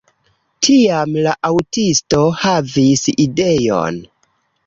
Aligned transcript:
Tiam 0.67 1.11
la 1.25 1.33
aŭtisto 1.49 2.23
havis 2.45 3.05
ideon. 3.27 4.01